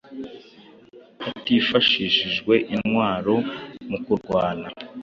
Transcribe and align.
hatifashishijwe 1.23 2.53
intwaro 2.73 3.35
mukurwana 3.89 4.67